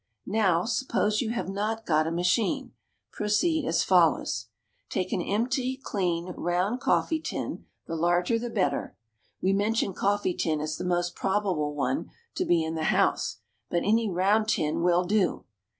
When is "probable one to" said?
11.15-12.45